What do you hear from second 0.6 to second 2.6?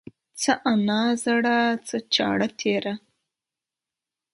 انا زړه، څه چاړه